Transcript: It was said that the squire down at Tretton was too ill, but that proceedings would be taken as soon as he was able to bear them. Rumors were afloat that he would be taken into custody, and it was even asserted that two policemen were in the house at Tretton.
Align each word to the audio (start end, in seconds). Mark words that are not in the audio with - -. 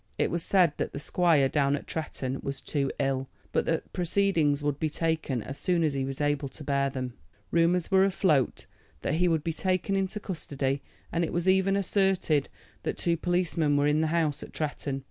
It 0.17 0.31
was 0.31 0.41
said 0.41 0.73
that 0.77 0.93
the 0.93 0.99
squire 0.99 1.47
down 1.47 1.75
at 1.75 1.85
Tretton 1.85 2.39
was 2.41 2.59
too 2.59 2.91
ill, 2.97 3.29
but 3.51 3.65
that 3.65 3.93
proceedings 3.93 4.63
would 4.63 4.79
be 4.79 4.89
taken 4.89 5.43
as 5.43 5.59
soon 5.59 5.83
as 5.83 5.93
he 5.93 6.05
was 6.05 6.19
able 6.19 6.49
to 6.49 6.63
bear 6.63 6.89
them. 6.89 7.13
Rumors 7.51 7.91
were 7.91 8.03
afloat 8.03 8.65
that 9.03 9.13
he 9.21 9.27
would 9.27 9.43
be 9.43 9.53
taken 9.53 9.95
into 9.95 10.19
custody, 10.19 10.81
and 11.11 11.23
it 11.23 11.31
was 11.31 11.47
even 11.47 11.75
asserted 11.75 12.49
that 12.81 12.97
two 12.97 13.15
policemen 13.15 13.77
were 13.77 13.85
in 13.85 14.01
the 14.01 14.07
house 14.07 14.41
at 14.41 14.53
Tretton. 14.53 14.99